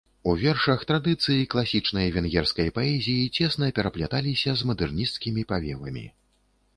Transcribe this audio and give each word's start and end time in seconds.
У 0.29 0.31
вершах 0.43 0.83
традыцыі 0.91 1.41
класічнай 1.53 2.07
венгерскай 2.15 2.71
паэзіі 2.77 3.27
цесна 3.41 3.69
перапляталіся 3.81 4.51
з 4.63 4.71
мадэрнісцкімі 4.71 5.41
павевамі. 5.53 6.05